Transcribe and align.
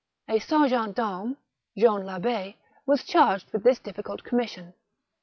A 0.27 0.39
serjent 0.39 0.95
d^armes, 0.97 1.37
Jean 1.77 2.01
Labb6, 2.01 2.55
was 2.87 3.03
charged 3.03 3.51
with 3.53 3.61
this 3.61 3.77
difficult 3.77 4.23
commission. 4.23 4.73